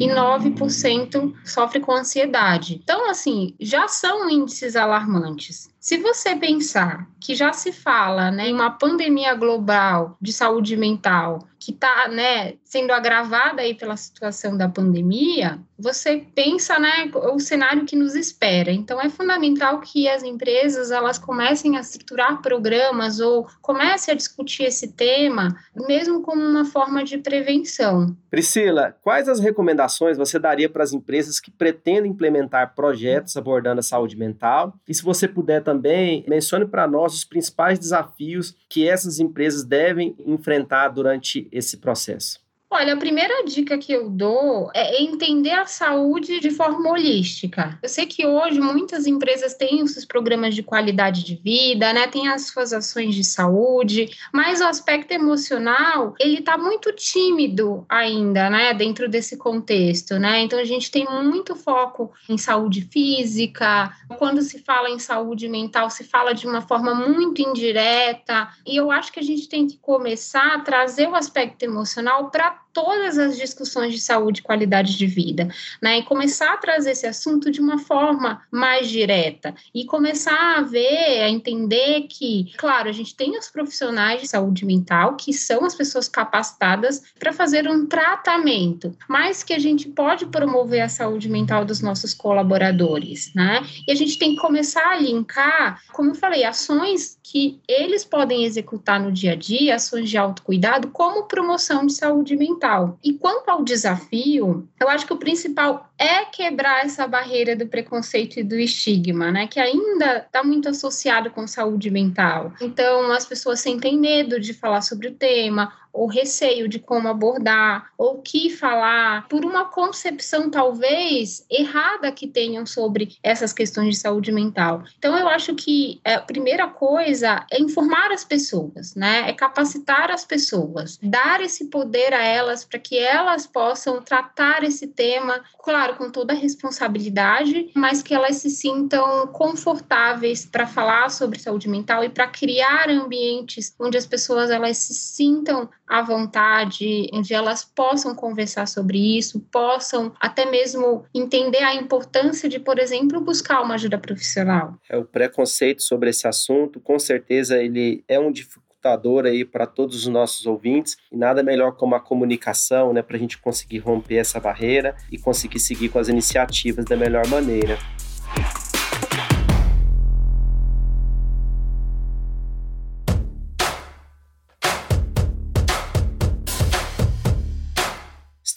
e 0.00 0.08
9% 0.08 1.34
sofre 1.44 1.80
com 1.80 1.92
ansiedade. 1.92 2.80
Então, 2.82 3.10
assim, 3.10 3.54
já 3.60 3.88
são 3.88 4.28
índices 4.28 4.76
alarmantes. 4.76 5.68
Se 5.80 5.96
você 5.96 6.36
pensar 6.36 7.08
que 7.20 7.34
já 7.34 7.52
se 7.52 7.72
fala 7.72 8.30
né, 8.30 8.48
em 8.48 8.52
uma 8.52 8.70
pandemia 8.70 9.34
global 9.34 10.16
de 10.20 10.32
saúde 10.32 10.76
mental 10.76 11.48
que 11.68 11.74
está 11.74 12.08
né, 12.08 12.54
sendo 12.64 12.92
agravada 12.92 13.60
aí 13.60 13.74
pela 13.74 13.94
situação 13.94 14.56
da 14.56 14.70
pandemia, 14.70 15.58
você 15.78 16.24
pensa 16.34 16.78
né, 16.78 17.10
o 17.12 17.38
cenário 17.38 17.84
que 17.84 17.94
nos 17.94 18.14
espera. 18.14 18.72
Então, 18.72 18.98
é 18.98 19.10
fundamental 19.10 19.78
que 19.78 20.08
as 20.08 20.22
empresas 20.22 20.90
elas 20.90 21.18
comecem 21.18 21.76
a 21.76 21.80
estruturar 21.80 22.40
programas 22.40 23.20
ou 23.20 23.46
comecem 23.60 24.14
a 24.14 24.16
discutir 24.16 24.62
esse 24.62 24.88
tema, 24.88 25.54
mesmo 25.86 26.22
como 26.22 26.42
uma 26.42 26.64
forma 26.64 27.04
de 27.04 27.18
prevenção. 27.18 28.16
Priscila, 28.30 28.96
quais 29.02 29.28
as 29.28 29.38
recomendações 29.38 30.16
você 30.16 30.38
daria 30.38 30.70
para 30.70 30.82
as 30.82 30.94
empresas 30.94 31.38
que 31.38 31.50
pretendem 31.50 32.10
implementar 32.10 32.74
projetos 32.74 33.36
abordando 33.36 33.80
a 33.80 33.82
saúde 33.82 34.16
mental? 34.16 34.74
E 34.88 34.94
se 34.94 35.02
você 35.02 35.28
puder 35.28 35.62
também, 35.62 36.24
mencione 36.26 36.64
para 36.64 36.88
nós 36.88 37.12
os 37.12 37.24
principais 37.24 37.78
desafios 37.78 38.56
que 38.70 38.88
essas 38.88 39.18
empresas 39.20 39.64
devem 39.64 40.16
enfrentar 40.26 40.88
durante 40.88 41.46
esse 41.58 41.76
processo. 41.78 42.47
Olha, 42.70 42.92
a 42.92 42.98
primeira 42.98 43.44
dica 43.46 43.78
que 43.78 43.90
eu 43.90 44.10
dou 44.10 44.70
é 44.74 45.02
entender 45.02 45.52
a 45.52 45.64
saúde 45.64 46.38
de 46.38 46.50
forma 46.50 46.90
holística. 46.90 47.78
Eu 47.82 47.88
sei 47.88 48.04
que 48.04 48.26
hoje 48.26 48.60
muitas 48.60 49.06
empresas 49.06 49.54
têm 49.54 49.82
os 49.82 49.92
seus 49.92 50.04
programas 50.04 50.54
de 50.54 50.62
qualidade 50.62 51.24
de 51.24 51.36
vida, 51.36 51.94
né? 51.94 52.06
Tem 52.08 52.28
as 52.28 52.48
suas 52.48 52.74
ações 52.74 53.14
de 53.14 53.24
saúde, 53.24 54.10
mas 54.34 54.60
o 54.60 54.64
aspecto 54.64 55.12
emocional, 55.12 56.12
ele 56.20 56.42
tá 56.42 56.58
muito 56.58 56.92
tímido 56.92 57.86
ainda, 57.88 58.50
né, 58.50 58.74
dentro 58.74 59.08
desse 59.08 59.38
contexto, 59.38 60.18
né? 60.18 60.40
Então 60.40 60.58
a 60.58 60.64
gente 60.64 60.90
tem 60.90 61.06
muito 61.06 61.56
foco 61.56 62.12
em 62.28 62.36
saúde 62.36 62.86
física. 62.92 63.96
Quando 64.18 64.42
se 64.42 64.58
fala 64.58 64.90
em 64.90 64.98
saúde 64.98 65.48
mental, 65.48 65.88
se 65.88 66.04
fala 66.04 66.34
de 66.34 66.46
uma 66.46 66.60
forma 66.60 66.94
muito 66.94 67.40
indireta, 67.40 68.50
e 68.66 68.76
eu 68.76 68.90
acho 68.90 69.10
que 69.10 69.20
a 69.20 69.24
gente 69.24 69.48
tem 69.48 69.66
que 69.66 69.78
começar 69.78 70.54
a 70.54 70.60
trazer 70.60 71.08
o 71.08 71.14
aspecto 71.14 71.62
emocional 71.62 72.30
para 72.30 72.57
todas 72.72 73.18
as 73.18 73.36
discussões 73.36 73.92
de 73.92 74.00
saúde 74.00 74.40
e 74.40 74.42
qualidade 74.42 74.96
de 74.96 75.06
vida, 75.06 75.48
né? 75.82 75.98
E 75.98 76.02
começar 76.04 76.54
a 76.54 76.56
trazer 76.56 76.92
esse 76.92 77.06
assunto 77.06 77.50
de 77.50 77.60
uma 77.60 77.78
forma 77.78 78.42
mais 78.50 78.88
direta 78.88 79.54
e 79.74 79.84
começar 79.84 80.58
a 80.58 80.62
ver, 80.62 81.22
a 81.22 81.28
entender 81.28 82.02
que, 82.08 82.52
claro, 82.56 82.88
a 82.88 82.92
gente 82.92 83.14
tem 83.14 83.36
os 83.36 83.48
profissionais 83.48 84.22
de 84.22 84.28
saúde 84.28 84.64
mental, 84.64 85.16
que 85.16 85.32
são 85.32 85.64
as 85.64 85.74
pessoas 85.74 86.08
capacitadas 86.08 87.02
para 87.18 87.32
fazer 87.32 87.68
um 87.68 87.86
tratamento, 87.86 88.96
mas 89.08 89.42
que 89.42 89.52
a 89.52 89.58
gente 89.58 89.88
pode 89.88 90.26
promover 90.26 90.80
a 90.80 90.88
saúde 90.88 91.28
mental 91.28 91.64
dos 91.64 91.80
nossos 91.80 92.14
colaboradores, 92.14 93.32
né? 93.34 93.66
E 93.86 93.92
a 93.92 93.94
gente 93.94 94.18
tem 94.18 94.34
que 94.34 94.40
começar 94.40 94.92
a 94.92 94.98
linkar, 94.98 95.82
como 95.92 96.10
eu 96.10 96.14
falei, 96.14 96.44
ações 96.44 97.17
que 97.30 97.60
eles 97.68 98.06
podem 98.06 98.44
executar 98.44 98.98
no 98.98 99.12
dia 99.12 99.32
a 99.32 99.36
dia, 99.36 99.74
ações 99.74 100.08
de 100.08 100.16
autocuidado, 100.16 100.88
como 100.88 101.24
promoção 101.24 101.84
de 101.84 101.92
saúde 101.92 102.34
mental. 102.34 102.98
E 103.04 103.12
quanto 103.12 103.50
ao 103.50 103.62
desafio, 103.62 104.66
eu 104.80 104.88
acho 104.88 105.06
que 105.06 105.12
o 105.12 105.18
principal 105.18 105.90
é 105.98 106.24
quebrar 106.24 106.86
essa 106.86 107.06
barreira 107.06 107.54
do 107.54 107.66
preconceito 107.66 108.40
e 108.40 108.42
do 108.42 108.58
estigma, 108.58 109.30
né? 109.30 109.46
Que 109.46 109.60
ainda 109.60 110.18
está 110.18 110.42
muito 110.42 110.70
associado 110.70 111.30
com 111.30 111.46
saúde 111.46 111.90
mental. 111.90 112.54
Então, 112.62 113.12
as 113.12 113.26
pessoas 113.26 113.60
sentem 113.60 113.98
medo 113.98 114.40
de 114.40 114.54
falar 114.54 114.80
sobre 114.80 115.08
o 115.08 115.14
tema, 115.14 115.70
ou 115.92 116.06
receio 116.06 116.68
de 116.68 116.78
como 116.78 117.08
abordar, 117.08 117.90
ou 117.96 118.22
que 118.22 118.50
falar, 118.50 119.26
por 119.28 119.44
uma 119.44 119.64
concepção 119.66 120.50
talvez 120.50 121.44
errada 121.50 122.12
que 122.12 122.26
tenham 122.26 122.64
sobre 122.66 123.16
essas 123.22 123.52
questões 123.52 123.96
de 123.96 124.00
saúde 124.00 124.32
mental. 124.32 124.84
Então, 124.98 125.16
eu 125.16 125.28
acho 125.28 125.54
que 125.54 126.00
é, 126.04 126.14
a 126.14 126.20
primeira 126.20 126.66
coisa 126.68 127.44
é 127.50 127.60
informar 127.60 128.12
as 128.12 128.24
pessoas, 128.24 128.94
né? 128.94 129.28
É 129.28 129.32
capacitar 129.32 130.10
as 130.10 130.24
pessoas, 130.24 130.98
dar 131.02 131.40
esse 131.40 131.66
poder 131.66 132.12
a 132.14 132.22
elas 132.22 132.64
para 132.64 132.78
que 132.78 132.98
elas 132.98 133.46
possam 133.46 134.00
tratar 134.02 134.62
esse 134.62 134.86
tema, 134.86 135.40
claro, 135.62 135.96
com 135.96 136.10
toda 136.10 136.32
a 136.32 136.36
responsabilidade, 136.36 137.70
mas 137.74 138.02
que 138.02 138.14
elas 138.14 138.36
se 138.36 138.50
sintam 138.50 139.26
confortáveis 139.28 140.46
para 140.46 140.66
falar 140.66 141.10
sobre 141.10 141.38
saúde 141.38 141.68
mental 141.68 142.04
e 142.04 142.08
para 142.08 142.26
criar 142.26 142.88
ambientes 142.88 143.74
onde 143.78 143.96
as 143.96 144.06
pessoas 144.06 144.50
elas 144.50 144.76
se 144.76 144.94
sintam 144.94 145.68
à 145.88 146.02
vontade, 146.02 147.08
onde 147.12 147.32
elas 147.32 147.64
possam 147.64 148.14
conversar 148.14 148.66
sobre 148.66 149.18
isso, 149.18 149.40
possam 149.50 150.12
até 150.20 150.44
mesmo 150.44 151.04
entender 151.14 151.62
a 151.62 151.74
importância 151.74 152.48
de, 152.48 152.58
por 152.58 152.78
exemplo, 152.78 153.20
buscar 153.20 153.62
uma 153.62 153.74
ajuda 153.74 153.98
profissional. 153.98 154.74
É 154.88 154.96
o 154.96 155.04
preconceito 155.04 155.82
sobre 155.82 156.10
esse 156.10 156.26
assunto, 156.26 156.80
com 156.80 156.98
certeza 156.98 157.62
ele 157.62 158.04
é 158.06 158.18
um 158.18 158.30
dificultador 158.30 159.26
aí 159.26 159.44
para 159.44 159.66
todos 159.66 159.96
os 159.96 160.06
nossos 160.06 160.46
ouvintes 160.46 160.96
e 161.10 161.16
nada 161.16 161.42
melhor 161.42 161.72
como 161.72 161.94
a 161.94 162.00
comunicação, 162.00 162.92
né, 162.92 163.02
para 163.02 163.16
a 163.16 163.20
gente 163.20 163.38
conseguir 163.38 163.78
romper 163.78 164.16
essa 164.16 164.38
barreira 164.38 164.96
e 165.10 165.18
conseguir 165.18 165.58
seguir 165.58 165.88
com 165.88 165.98
as 165.98 166.08
iniciativas 166.08 166.84
da 166.84 166.96
melhor 166.96 167.26
maneira. 167.26 167.76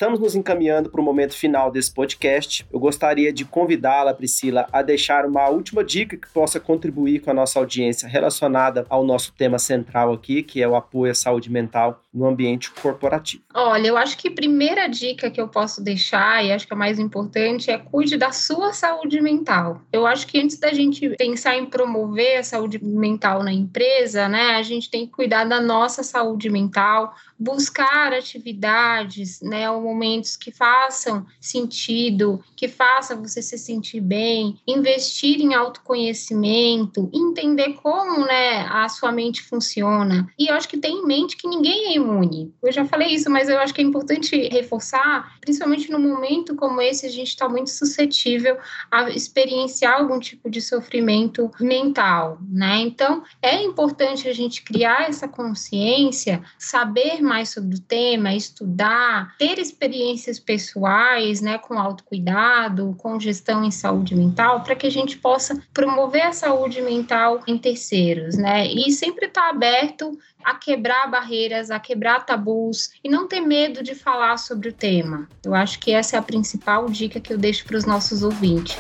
Estamos 0.01 0.19
nos 0.19 0.33
encaminhando 0.33 0.89
para 0.89 0.99
o 0.99 1.03
momento 1.03 1.35
final 1.35 1.69
desse 1.69 1.93
podcast. 1.93 2.65
Eu 2.73 2.79
gostaria 2.79 3.31
de 3.31 3.45
convidá-la, 3.45 4.15
Priscila, 4.15 4.67
a 4.73 4.81
deixar 4.81 5.27
uma 5.27 5.47
última 5.47 5.83
dica 5.83 6.17
que 6.17 6.27
possa 6.29 6.59
contribuir 6.59 7.19
com 7.19 7.29
a 7.29 7.35
nossa 7.35 7.59
audiência 7.59 8.09
relacionada 8.09 8.83
ao 8.89 9.05
nosso 9.05 9.31
tema 9.31 9.59
central 9.59 10.11
aqui, 10.11 10.41
que 10.41 10.59
é 10.59 10.67
o 10.67 10.75
apoio 10.75 11.11
à 11.11 11.13
saúde 11.13 11.51
mental 11.51 12.01
no 12.13 12.27
ambiente 12.27 12.71
corporativo. 12.71 13.43
Olha, 13.53 13.87
eu 13.87 13.97
acho 13.97 14.17
que 14.17 14.27
a 14.27 14.33
primeira 14.33 14.87
dica 14.87 15.31
que 15.31 15.39
eu 15.39 15.47
posso 15.47 15.81
deixar, 15.81 16.43
e 16.43 16.51
acho 16.51 16.67
que 16.67 16.73
a 16.73 16.77
mais 16.77 16.99
importante, 16.99 17.71
é 17.71 17.77
cuide 17.77 18.17
da 18.17 18.31
sua 18.31 18.73
saúde 18.73 19.21
mental. 19.21 19.81
Eu 19.91 20.05
acho 20.05 20.27
que 20.27 20.39
antes 20.39 20.57
da 20.57 20.73
gente 20.73 21.09
pensar 21.11 21.55
em 21.55 21.65
promover 21.65 22.37
a 22.37 22.43
saúde 22.43 22.83
mental 22.83 23.43
na 23.43 23.53
empresa, 23.53 24.27
né, 24.27 24.55
a 24.55 24.63
gente 24.63 24.89
tem 24.89 25.05
que 25.05 25.11
cuidar 25.11 25.45
da 25.45 25.61
nossa 25.61 26.03
saúde 26.03 26.49
mental, 26.49 27.13
buscar 27.39 28.13
atividades, 28.13 29.41
né, 29.41 29.69
um 29.71 29.81
momentos 29.81 30.35
que 30.35 30.51
façam 30.51 31.25
sentido, 31.39 32.43
que 32.55 32.67
façam 32.67 33.21
você 33.21 33.41
se 33.41 33.57
sentir 33.57 33.99
bem, 33.99 34.59
investir 34.67 35.39
em 35.39 35.53
autoconhecimento, 35.53 37.09
entender 37.13 37.73
como 37.81 38.25
né, 38.25 38.67
a 38.69 38.87
sua 38.89 39.11
mente 39.11 39.41
funciona. 39.41 40.27
E 40.37 40.47
eu 40.47 40.55
acho 40.55 40.67
que 40.67 40.77
tem 40.77 40.99
em 40.99 41.05
mente 41.05 41.35
que 41.35 41.47
ninguém 41.47 41.95
é 41.95 42.00
imune. 42.01 42.53
Eu 42.61 42.71
já 42.71 42.85
falei 42.85 43.09
isso, 43.09 43.29
mas 43.29 43.47
eu 43.47 43.57
acho 43.59 43.73
que 43.73 43.81
é 43.81 43.83
importante 43.83 44.35
reforçar, 44.49 45.37
principalmente 45.39 45.89
no 45.91 45.99
momento 45.99 46.55
como 46.55 46.81
esse, 46.81 47.05
a 47.05 47.09
gente 47.09 47.29
está 47.29 47.47
muito 47.47 47.69
suscetível 47.69 48.57
a 48.89 49.09
experienciar 49.09 49.99
algum 49.99 50.19
tipo 50.19 50.49
de 50.49 50.61
sofrimento 50.61 51.51
mental, 51.59 52.39
né? 52.49 52.77
Então, 52.81 53.23
é 53.41 53.61
importante 53.61 54.27
a 54.27 54.33
gente 54.33 54.63
criar 54.63 55.09
essa 55.09 55.27
consciência, 55.27 56.41
saber 56.57 57.21
mais 57.21 57.49
sobre 57.49 57.75
o 57.75 57.81
tema, 57.81 58.33
estudar, 58.33 59.35
ter 59.37 59.59
experiências 59.59 60.39
pessoais, 60.39 61.41
né, 61.41 61.57
com 61.57 61.77
autocuidado, 61.77 62.95
com 62.97 63.19
gestão 63.19 63.63
em 63.63 63.71
saúde 63.71 64.15
mental, 64.15 64.61
para 64.61 64.75
que 64.75 64.87
a 64.87 64.91
gente 64.91 65.17
possa 65.17 65.61
promover 65.73 66.23
a 66.23 66.33
saúde 66.33 66.81
mental 66.81 67.41
em 67.47 67.57
terceiros, 67.57 68.37
né? 68.37 68.67
E 68.67 68.91
sempre 68.91 69.27
estar 69.27 69.41
tá 69.41 69.49
aberto 69.49 70.17
a 70.43 70.55
quebrar 70.55 71.09
barreiras, 71.09 71.71
a 71.71 71.79
quebrar 71.79 72.25
tabus 72.25 72.91
e 73.03 73.09
não 73.09 73.27
ter 73.27 73.41
medo 73.41 73.83
de 73.83 73.95
falar 73.95 74.37
sobre 74.37 74.69
o 74.69 74.73
tema. 74.73 75.27
Eu 75.43 75.53
acho 75.55 75.79
que 75.79 75.91
essa 75.91 76.15
é 76.15 76.19
a 76.19 76.23
principal 76.23 76.87
dica 76.87 77.19
que 77.19 77.33
eu 77.33 77.37
deixo 77.37 77.65
para 77.65 77.77
os 77.77 77.85
nossos 77.85 78.23
ouvintes. 78.23 78.77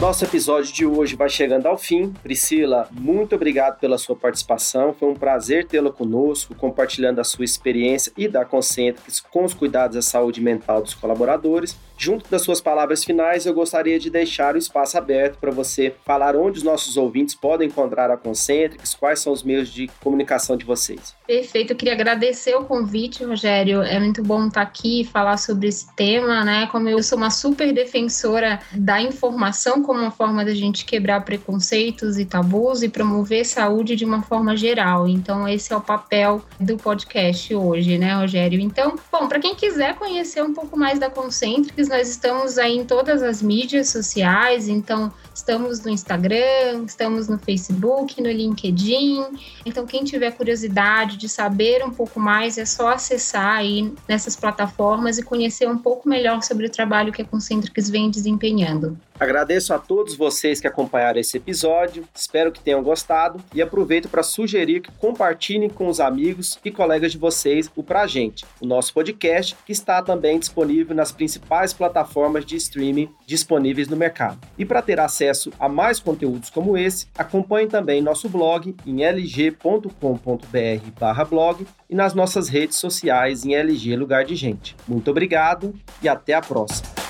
Nosso 0.00 0.24
episódio 0.24 0.72
de 0.72 0.86
hoje 0.86 1.14
vai 1.14 1.28
chegando 1.28 1.66
ao 1.66 1.76
fim. 1.76 2.10
Priscila, 2.22 2.88
muito 2.90 3.34
obrigado 3.34 3.78
pela 3.78 3.98
sua 3.98 4.16
participação. 4.16 4.94
Foi 4.94 5.10
um 5.10 5.14
prazer 5.14 5.66
tê-la 5.66 5.92
conosco, 5.92 6.54
compartilhando 6.54 7.18
a 7.18 7.24
sua 7.24 7.44
experiência 7.44 8.10
e 8.16 8.26
da 8.26 8.42
Concentrics 8.42 9.20
com 9.20 9.44
os 9.44 9.52
cuidados 9.52 9.96
da 9.96 10.02
saúde 10.02 10.40
mental 10.40 10.80
dos 10.80 10.94
colaboradores. 10.94 11.76
Junto 11.98 12.30
das 12.30 12.40
suas 12.40 12.62
palavras 12.62 13.04
finais, 13.04 13.44
eu 13.44 13.52
gostaria 13.52 13.98
de 13.98 14.08
deixar 14.08 14.54
o 14.54 14.58
espaço 14.58 14.96
aberto 14.96 15.36
para 15.38 15.50
você 15.50 15.94
falar 16.02 16.34
onde 16.34 16.56
os 16.56 16.64
nossos 16.64 16.96
ouvintes 16.96 17.34
podem 17.34 17.68
encontrar 17.68 18.10
a 18.10 18.16
Concentrics, 18.16 18.94
quais 18.94 19.20
são 19.20 19.34
os 19.34 19.42
meios 19.42 19.68
de 19.68 19.86
comunicação 20.02 20.56
de 20.56 20.64
vocês. 20.64 21.14
Perfeito, 21.26 21.74
eu 21.74 21.76
queria 21.76 21.92
agradecer 21.92 22.54
o 22.56 22.64
convite, 22.64 23.22
Rogério. 23.22 23.82
É 23.82 24.00
muito 24.00 24.22
bom 24.22 24.46
estar 24.46 24.62
aqui 24.62 25.02
e 25.02 25.04
falar 25.04 25.36
sobre 25.36 25.68
esse 25.68 25.94
tema, 25.94 26.42
né? 26.42 26.66
Como 26.72 26.88
eu 26.88 27.02
sou 27.02 27.18
uma 27.18 27.28
super 27.28 27.70
defensora 27.70 28.60
da 28.72 29.02
informação 29.02 29.82
como 29.90 30.02
uma 30.02 30.12
forma 30.12 30.44
da 30.44 30.54
gente 30.54 30.84
quebrar 30.84 31.24
preconceitos 31.24 32.16
e 32.16 32.24
tabus 32.24 32.80
e 32.80 32.88
promover 32.88 33.44
saúde 33.44 33.96
de 33.96 34.04
uma 34.04 34.22
forma 34.22 34.56
geral. 34.56 35.08
Então, 35.08 35.48
esse 35.48 35.72
é 35.72 35.76
o 35.76 35.80
papel 35.80 36.44
do 36.60 36.76
podcast 36.76 37.52
hoje, 37.52 37.98
né, 37.98 38.14
Rogério? 38.14 38.60
Então, 38.60 38.94
bom, 39.10 39.26
para 39.26 39.40
quem 39.40 39.52
quiser 39.56 39.96
conhecer 39.96 40.44
um 40.44 40.54
pouco 40.54 40.78
mais 40.78 41.00
da 41.00 41.10
Concentrics, 41.10 41.88
nós 41.88 42.08
estamos 42.08 42.56
aí 42.56 42.76
em 42.76 42.84
todas 42.84 43.20
as 43.20 43.42
mídias 43.42 43.88
sociais, 43.88 44.68
então 44.68 45.12
estamos 45.34 45.80
no 45.80 45.90
Instagram, 45.90 46.84
estamos 46.86 47.26
no 47.26 47.36
Facebook, 47.36 48.22
no 48.22 48.30
LinkedIn. 48.30 49.24
Então, 49.66 49.86
quem 49.86 50.04
tiver 50.04 50.30
curiosidade 50.30 51.16
de 51.16 51.28
saber 51.28 51.84
um 51.84 51.90
pouco 51.90 52.20
mais, 52.20 52.58
é 52.58 52.64
só 52.64 52.92
acessar 52.92 53.56
aí 53.56 53.92
nessas 54.06 54.36
plataformas 54.36 55.18
e 55.18 55.24
conhecer 55.24 55.68
um 55.68 55.78
pouco 55.78 56.08
melhor 56.08 56.44
sobre 56.44 56.66
o 56.66 56.70
trabalho 56.70 57.12
que 57.12 57.22
a 57.22 57.24
Concentrics 57.24 57.90
vem 57.90 58.08
desempenhando. 58.08 58.96
Agradeço 59.20 59.72
a 59.74 59.78
todos 59.78 60.16
vocês 60.16 60.62
que 60.62 60.66
acompanharam 60.66 61.20
esse 61.20 61.36
episódio, 61.36 62.08
espero 62.14 62.50
que 62.50 62.62
tenham 62.62 62.82
gostado 62.82 63.38
e 63.54 63.60
aproveito 63.60 64.08
para 64.08 64.22
sugerir 64.22 64.80
que 64.80 64.90
compartilhem 64.92 65.68
com 65.68 65.88
os 65.88 66.00
amigos 66.00 66.58
e 66.64 66.70
colegas 66.70 67.12
de 67.12 67.18
vocês 67.18 67.70
o 67.76 67.82
Pra 67.82 68.06
Gente, 68.06 68.46
o 68.62 68.66
nosso 68.66 68.94
podcast 68.94 69.54
que 69.66 69.72
está 69.72 70.00
também 70.00 70.38
disponível 70.38 70.96
nas 70.96 71.12
principais 71.12 71.74
plataformas 71.74 72.46
de 72.46 72.56
streaming 72.56 73.10
disponíveis 73.26 73.88
no 73.88 73.96
mercado. 73.96 74.38
E 74.56 74.64
para 74.64 74.80
ter 74.80 74.98
acesso 74.98 75.52
a 75.60 75.68
mais 75.68 76.00
conteúdos 76.00 76.48
como 76.48 76.78
esse, 76.78 77.06
acompanhe 77.18 77.66
também 77.66 78.00
nosso 78.00 78.26
blog 78.26 78.74
em 78.86 79.04
lg.com.br/blog 79.04 81.66
e 81.90 81.94
nas 81.94 82.14
nossas 82.14 82.48
redes 82.48 82.78
sociais 82.78 83.44
em 83.44 83.54
LG 83.54 83.96
Lugar 83.96 84.24
de 84.24 84.34
Gente. 84.34 84.74
Muito 84.88 85.10
obrigado 85.10 85.74
e 86.02 86.08
até 86.08 86.32
a 86.32 86.40
próxima. 86.40 87.09